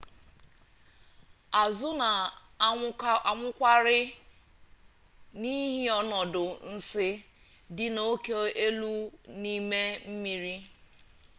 [1.61, 2.09] azụ na
[3.29, 3.99] anwụkwarị
[5.39, 6.43] n'ihi ọnọdụ
[6.73, 7.07] nsi
[7.75, 8.35] dị oke
[8.65, 8.91] elu
[9.41, 10.55] n'ime mmiri